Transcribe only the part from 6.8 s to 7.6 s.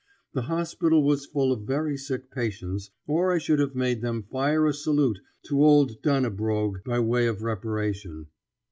by way of